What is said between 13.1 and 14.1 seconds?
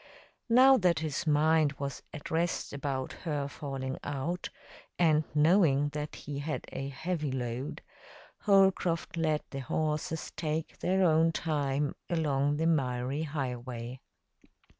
highway.